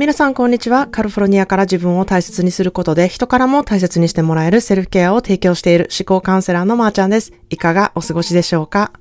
[0.00, 0.86] 皆さん、こんにちは。
[0.86, 7.34] カルフォルニアから自分を大切にすることで、人からも大切にしてもらえるセルフケアを提供している思考カウンセラーのまーちゃんです。
[7.50, 8.92] いかがお過ごしでしょうか？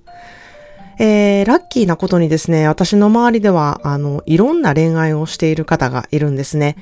[0.99, 6.75] えー、ラッキーなことにですね、私の周りでは、あの、いろんな恋愛をしている方がいるんですね。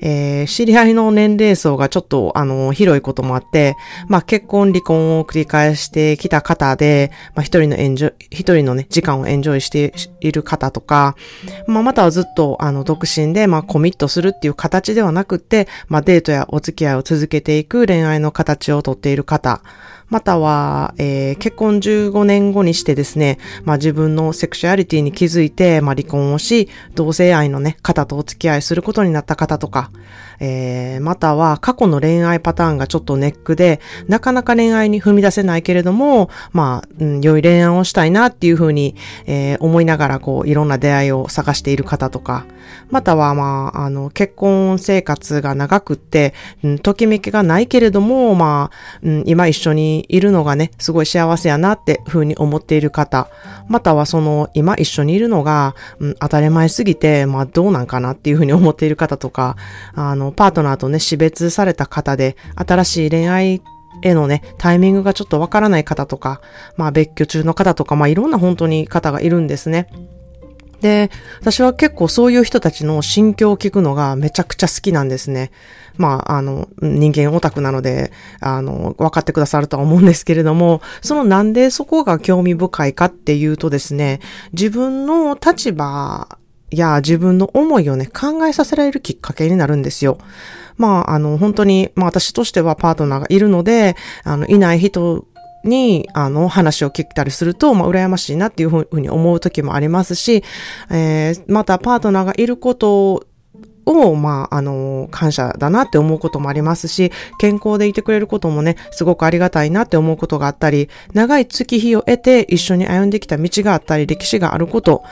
[0.00, 3.76] えー、知り合いの年齢層がちょっと、あの、広いこともあって、
[4.08, 11.16] まあ、結婚、離婚を繰り返してきた方で、まあ、一人のエンジョ、一人のね、時間をエンジョイしている方とか、
[11.66, 19.62] まあ、またはずっと、あの、独身で、まあ、コミットするっていう形ではなくて、まあ、デートやお付き合いを続けていく恋愛の形をとっている方、
[20.08, 29.90] または、えー、結婚15年後にしてですね、まあ自分のセクシュアリティに気づいて、まあ離婚をし、同性愛のね、方とお付き合いすることになった方とか、
[30.40, 38.94] えー、または過去の恋愛パターンがちょっとネックで、なかなか恋愛に踏み出せないけれども、まあ、うん、良い恋愛をしたいなっていうふうに、
[39.26, 42.46] えー、思いながら、こう、いろんな出会いを探している方とか、
[42.90, 53.28] または、まあ、あの、結婚生活が長くって、うん、ときめきがないけれども、まあ、うん、今一緒にいるのがね、すごい幸せやなってふうに思っている方、
[53.68, 59.56] またはその、今一緒にいるのが、うん、当たり前すぎて、まあ、どうなんかなっていうふうに思っている方とか、
[59.94, 63.62] あの、パートナーとね、死別された方で、新しい恋愛
[64.02, 66.40] へのね、タイミングがちょっとわからない方とか、
[66.76, 69.88] まあ別居中の方とか、まあいろんな本当に方がいるんですね。
[70.86, 75.50] で、私は結構そういう人たちの心境を聞くのがめちゃくちゃ好きなんですね。
[75.96, 84.20] まあ、あの、人間オタクなので、あの、分かってくださるとは思うんですけれども、そのなんでそこが興味深いかっていうとですね、
[84.52, 86.38] 自分の立場
[86.70, 90.18] や自分の思いをね、考えさせられるきっかけになるんですよ。
[90.76, 95.26] まあ、あの、本当に、まあ私としてはパートナーがいるので、あの、いない人
[95.64, 100.44] に、あの、話を聞いたりすると、まあ、羨ましいなっていうふうに思う時もありますし、
[100.90, 103.26] えー、またパートナーがいること
[103.86, 115.04] を、まあ、あの、感謝だなって思うこともありますし、健康でいてくれることもね、すごくありがたいなって思うことがあったり、長い月日を得て一緒に歩んできた道があったり、歴史があること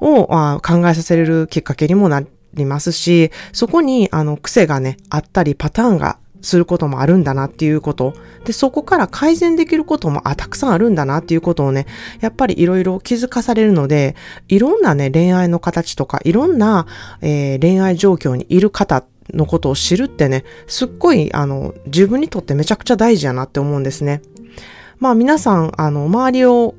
[0.00, 0.26] を
[0.60, 2.22] 考えさせれるきっかけにもな
[2.54, 8.14] りますし、そこに、あの、癖がね、あったり、パターンがすることもあるんだなっていうこと。
[8.44, 11.86] で、そこから改善できることも、あ、たくさんあるんだなっていうことをね、
[12.20, 14.14] やっぱりいろいろ気づかされるので、
[14.48, 16.86] いろんなね、恋愛の形とか、いろんな、
[17.22, 24.22] えー、恋愛状況にいる方のことを知るってね、すっごい、あの、自分にとってめちゃくちゃ大事やなって思うんですね。
[24.98, 26.74] まあ皆さん、あの、周りを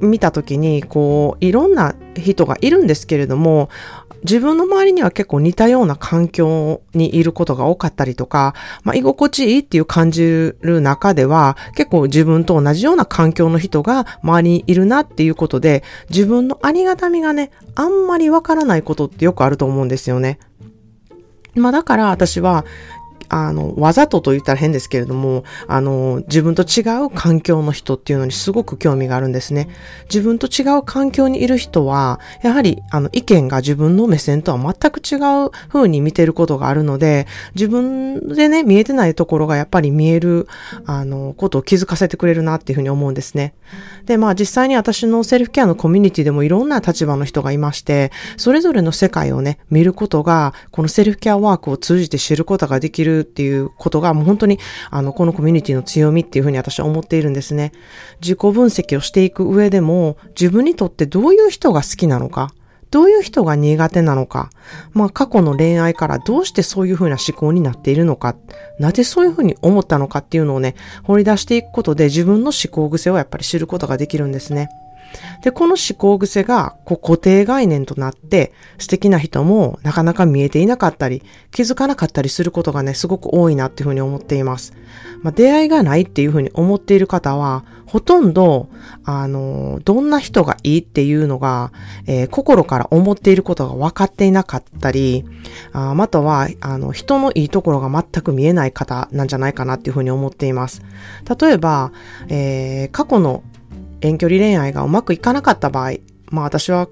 [0.00, 3.68] 見たときに、こう、いろんな人がいるんですけれども、
[4.24, 20.38] 自分の周りには結構似たような環境にいることが多かったりとか、まあ、居心地いいっていう感じる中では、結構自分と同じような環境の人が周りにいるなっていうことで、自分のありがたみがね、あんまりわからないことってよくあると思うんですよね。
[21.54, 22.64] まあだから私は
[23.32, 29.68] あの、わざとと言ったら変ですけれども、あの、自分と違う環境の人っていうのにすごく興味があるんですね。
[30.04, 35.16] 自分と違う環境にいる人は、やはり、あの、意見が自分の目線とは全く違
[35.46, 40.46] う風に見てることがあるので、自分でね、見えてないところがやっぱり見える、
[40.84, 43.54] あの、ことを気づかせてくれるなっていうふうに思うんですね。
[44.04, 54.58] で、まあ実際に私のセルフケアのコミュニティでもいろんな立場の人がいまして、それぞれの世界をね、見ることが、このセルフケアワークを通じて知ることができるっていうことがもう本当に
[54.90, 57.72] あのこのコミュニティの強みっていうふうに私は思っているんですね。
[58.20, 62.52] 自己分析をしていく上でも自分にとってどういう人が好きなのか、
[62.92, 64.50] どういう人が苦手なのか、
[64.92, 68.36] まあ過去の恋愛からどうしてそういうふうな思考になっているのか、
[68.78, 74.68] なぜそういうふうに思ったのかっていうのをね、掘り出していくことで自分の思考癖をやっぱり知ることができるんですね。
[75.42, 84.72] で、この思考癖がこう固定概念となって素敵な人もなかなか見えていなかったり気づかなかったりすることがね、すごく多いなっていうふうに思っています。
[85.22, 88.68] まあ、出会いがないっていうふうに思っている方は、ほとんど、
[89.04, 91.72] あの、どんな人がいいっていうのが、
[92.06, 95.24] えー、心から思っていることが分かっていなかったり、
[95.72, 100.82] あまたは、あの、人のいいところが全く見えない方なんじゃないかなっていうふうに思っています。
[101.38, 101.92] 例えば、
[102.28, 103.42] えー、過去の
[104.02, 105.92] 遠距離恋愛がうまくいかなかった場合、
[106.30, 106.88] まあ私は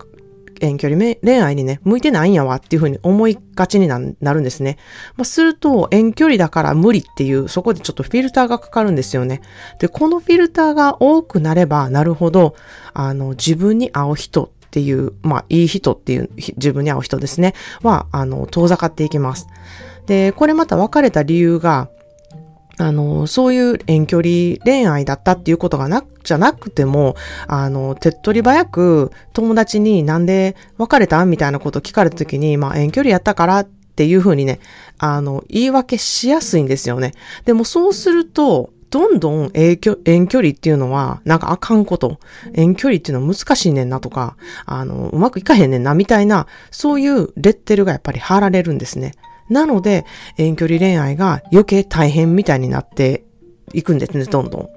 [0.60, 4.76] 遠距離恋愛にね、向いてないんやわっていうふうに思いがちになるんですね。
[5.16, 9.40] まあ、すると、遠距離だから無理っていう、そこでちょっとフィルターがかかるんですよね。
[9.80, 12.54] で、このフィルターが多くなればなるほど、
[12.92, 19.46] あの、自分に合う人っていう、まあ、いい人っていう、自分に合う人ですね、は、あの、遠ざかっていきます。
[20.06, 21.88] で、これまた別れた理由が、
[22.80, 27.14] あの、そういう遠距離恋愛だったっていうことがな、じゃなくても、
[27.46, 34.60] あの、手っ取り早く友達になんで別れたみたいなこと聞かれた時に、まあ遠距離やったからっていうふうにね、
[34.98, 37.12] あの、言い訳しやすいんですよね。
[37.44, 42.18] でもそうすると、どんどん遠距遠距離っていうのは、なんかあかんこと。
[42.54, 49.12] 遠距離っていうのは難しいねんなとか、あの、うまくいかへんねんなみたいな、そういうレッテルがやっぱり貼られるんですね。
[49.50, 50.06] なので、
[50.38, 53.24] 遠距離恋愛が余計大変みたいになって
[53.74, 54.68] いくんですね、どんどん。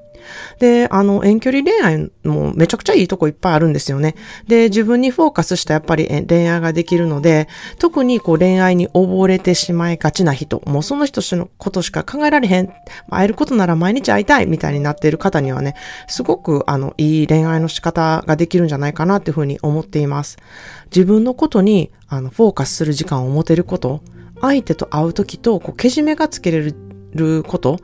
[0.59, 4.15] で、あの、遠距離恋愛もめちゃくちゃいいとこいっぱいあるんですよね。
[4.47, 7.47] で、自分にフォーカスしたやっぱり恋愛ができるので、
[7.79, 12.69] 特にこう恋愛に溺れてしまいがちな人、もうその人のことしか考えられへん、
[13.09, 15.75] 会えることなら毎日会いたいみたいになっている方にはね、
[16.07, 20.37] すごくあの、いい恋愛の仕方ができるんじゃないかなっていうふうに思っています。
[20.85, 24.01] 自分のことにあの、フォーカスする時間を持てること、
[24.43, 26.73] 相手と会う時と、こう、けじめがつけれ
[27.13, 27.79] ること、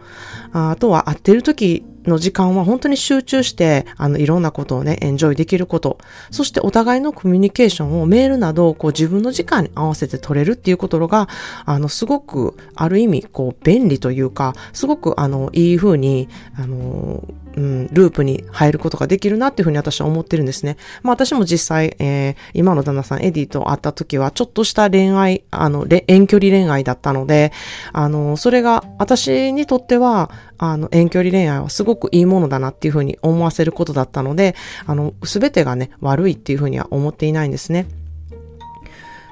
[0.51, 5.97] あとは会ってる時の時間は本当に集中して、あの、いろんなことをね、エンジョイできること。
[6.31, 11.29] そしてお互いのコミュニケーションをメールなど、こう自分の時間に合わせて取れるっていうことが、
[11.65, 16.27] あの、すごく、ある意味、こう、便利というか、すごく、あの、いい風に、
[16.57, 17.23] あの、
[17.55, 20.77] うん、ループに入ることができるなっていうふうに私は思ってるんですね。
[21.01, 27.51] まあ私も実際、えー、今の旦那さんエディと会った時は、ちょっとした恋愛、あの、遠距離恋愛だったので、
[27.91, 34.55] あの、それが私にとっては、あの、遠距離恋愛はすごくいいものだなっていうふうに思わせることだったので、
[34.85, 37.87] あの、すべてがね、悪いっていうふうには思っていないんですね。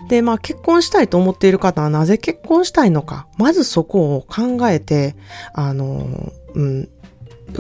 [0.08, 3.28] で、まあ結婚したいと思っている方はなぜ結婚したいのか。
[3.38, 5.16] まずそこを考えて、
[5.54, 6.90] あの、うん、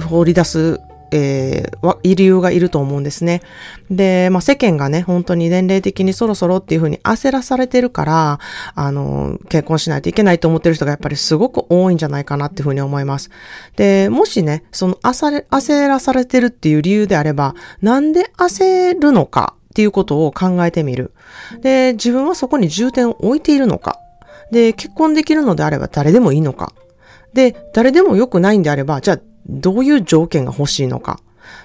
[0.09, 0.79] 放り出す
[1.11, 3.41] えー、理由がいると思うんですね。
[3.89, 8.39] で、まあ、世間がね、本当に年齢的にそろそろっていうふうに焦らされてるから、
[8.75, 13.29] あの、結婚しないといけないと思ってる人がやっぱりすごく多いんじゃないかなっていうふうに思います。
[13.75, 21.13] で、もしね、その焦焦らされてるっていう理由であれば、なんで焦るのかっていうことを考えてみる。
[21.61, 23.99] で、自分はそこに重点を置いているのか。
[24.51, 26.73] で、結婚できるのであれば誰でもいいのか。
[27.33, 31.19] で、誰でも良くないんであれば、じゃあどういう条件が欲しいのか。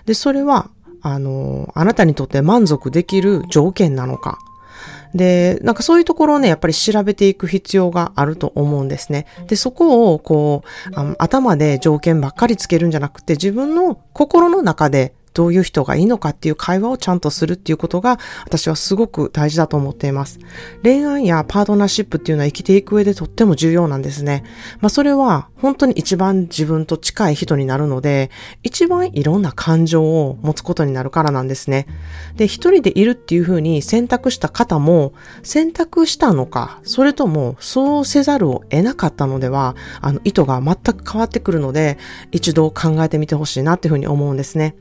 [0.07, 0.71] で、それは、
[1.03, 4.39] あの、あなたにとって満足できる条件なのか。
[5.15, 9.27] で、なんかそういうところをね、やっぱり調べていく必要があると思うんですね。
[9.47, 20.39] で、そこを、こう、頭で条件ばっかりつけるんじゃなくて、自分の心の中でどういう人がいいのかっていう会話をちゃんとするっていうことが私はすごく大事だと思っています。
[20.83, 24.45] 恋愛やパートナーシップっていうのは生きていく上でとっても重要なんですね。
[24.81, 28.31] まあそれは本当に一番自分と近い人になるので、
[28.63, 31.87] 一番いろんな感情を持つことになるからなんですね。
[32.37, 35.13] で、一人でいるっていうふうに選択した方も
[35.43, 41.99] 選択したのか、それともそうせざるを得なかったのでは、あの意図が全く変わってくるので、
[42.31, 44.75] 一度考えてみてほしいなっていうふうに思うんですね。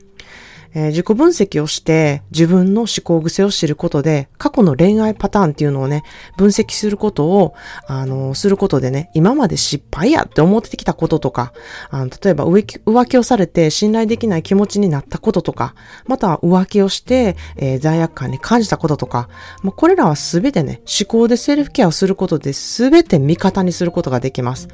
[0.74, 6.02] えー、自己分析をして自分の思考癖を知ることで、過去の恋愛パターンっていうのをね、
[6.36, 7.54] 分析することを、
[7.86, 11.52] あの、することでね、今まで失敗やって思ってきたこととか、
[11.90, 15.74] あの例えば浮気をされて信頼できない気持ちになったこととか、
[16.06, 19.28] または浮気をして、えー、罪悪感に感じたこととか、
[19.62, 24.68] まあ、これらはすべてね、思考でセルフケアをすることで全て味方にすることができます。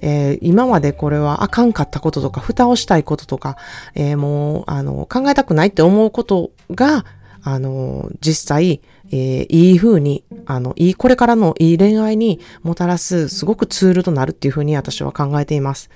[0.00, 3.56] えー、今までこれはあかんかったこととか、蓋をしたいこととか、
[3.94, 7.04] えー、もう、あの、考えたくないって思うことが、
[7.42, 15.90] あの、実際、えー、いい風に、あの、いい、これからのいい恋愛にもたらす、すごくツールとなるっていう風に私は考えています。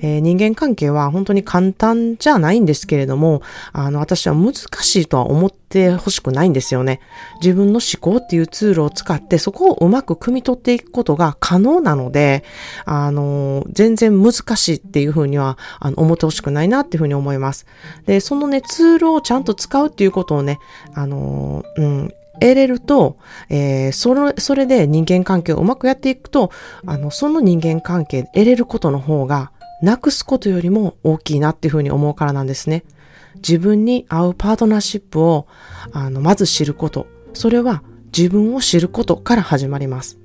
[0.00, 7.00] えー、人間関係は本当に簡単じゃないんですけれども、あの、私は難しいとは思ってほしくないんですよね。
[7.40, 12.44] 自分の思考っていうツールを使って、そこをうまく汲み取っていくことが可能なので、
[12.84, 17.66] あの、全然難しいっていう風には、あの、思ってほしくないなっていう風に思います。
[18.06, 20.58] で、そのね、ツールをちゃんと使うっていうことをね、
[20.94, 23.18] あの、うん、得れると、
[23.48, 26.50] えー、それ、それで人間関係をうまくやっていくと、
[26.86, 29.52] あの、その人間関係得れることの方が、
[29.82, 32.84] なくすことよりも大きいなっていうふうに思うからなんですね。
[33.36, 35.46] 自分に合うパートナーシップを、
[35.92, 37.06] あの、まず知ること。
[37.32, 37.82] それは
[38.16, 40.18] 自分を知ることから始まります。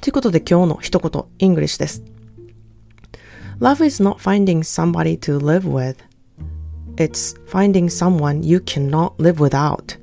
[0.00, 2.02] ということで今日の一言、 English です。
[3.60, 5.96] Love is not finding somebody to live with.
[6.96, 10.01] It's finding someone you cannot live without.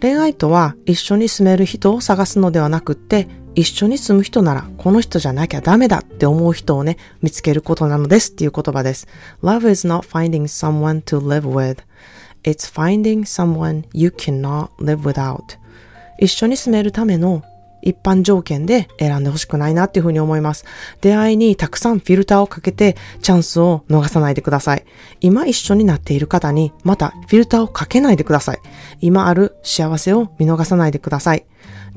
[0.00, 9.08] 恋愛とは一緒に住める人を探すのではなくって、一緒に住む人ならこの人じゃなきゃダメだって思う人をね、見つけることなのですっていう言葉です。
[9.42, 11.78] Love is not finding someone to live with.
[12.44, 15.58] It's finding someone you cannot live without.
[16.20, 17.42] 一緒に住めるための
[17.82, 20.64] 一般条件で選んでほしくないなっていうふうに思います。
[21.00, 24.84] 出会いにたくさんフィルターをかけてチャンスを逃さないでください。
[25.20, 28.58] 今一緒になっている方にまたフィルターをかけないでください。
[29.00, 31.44] 今ある幸せを見逃さないでください。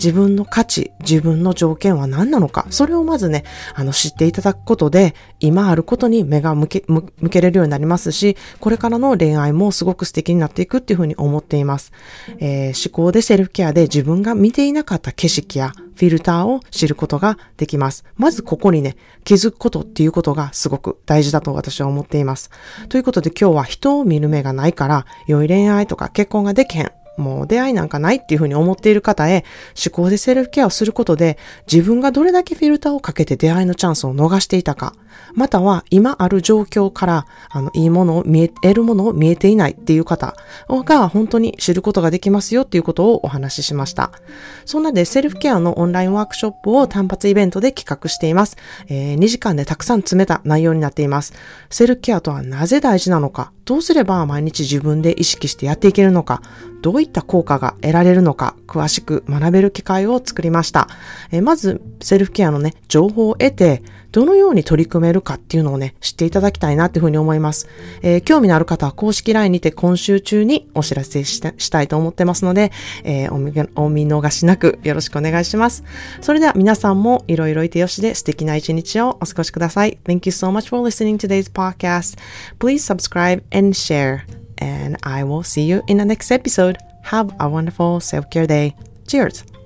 [0.01, 3.43] 自分の価値、自分の条件は何なのか、それをまずね、
[3.75, 11.91] あの、知っていただくことで、今あることに目が向け、向けれるようになりますし、これからの恋愛もすごく素敵になっていくっていうふうに思っています。
[12.39, 18.03] えー、思考でセルフケアで自分が見ていなかった景色やフィルターを知ることができます。
[18.15, 22.49] まずここにね、気づくことっていうことがすごく大事だと私は思っています。
[22.89, 27.00] ということで今日は人を見る目がないから、良い恋愛とか結婚ができへん。
[27.21, 29.45] もう出会いなんかないっていうふうに思っている方へ
[29.83, 31.37] 思考でセルフケアをすることで
[31.71, 34.93] 自分がどれだけフィルターをかけて出会いのチャンスを逃していたか、
[35.33, 40.35] または今ある状況からあのいいものを見え、得るものを見えていないっていう方
[40.69, 44.11] が本当に知ることができますよっていうことをお話ししました。
[44.65, 48.57] そんなでセルフケアのオンラインワークショップを単発イベントで企画しています。
[48.87, 51.33] えー、2時間でたくさん詰めた内容になっています。
[51.69, 56.41] セルフケアとはなぜ大事なのか、どうすれば毎日自分で意識してやっていけるのか、
[56.81, 60.89] どういった効果が得られるのか、詳しく学べる機会を作りました。
[61.31, 67.67] え、まず、セルフケアのね、情報を得て、どのように取り組めるかっていうのをね、知っていただきたいなっていうふうに思います。
[68.01, 72.71] えー、興味のある方は公式 LINE にて今週中にお知らせしたいと思ってますので、
[73.03, 75.83] えー、お見お見逃しなくよろしくお願いします。
[76.21, 79.97] それでは皆さんもいろいろいてよしで素敵な一日をお過ごしください。
[80.05, 82.17] Thank you so much for listening to today's podcast.
[82.59, 84.21] Please subscribe and share.
[84.57, 86.77] And I will see you in the next episode.
[87.05, 88.75] Have a wonderful self-care day.
[89.07, 89.60] Cheers!